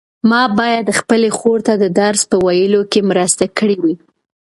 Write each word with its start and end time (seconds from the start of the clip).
ما 0.29 0.43
باید 0.59 0.87
خپلې 0.99 1.29
خور 1.37 1.59
ته 1.67 1.73
د 1.83 1.85
درس 1.99 2.21
په 2.29 2.35
ویلو 2.45 2.81
کې 2.91 3.07
مرسته 3.09 3.43
کړې 3.57 3.75
وای. 3.81 3.95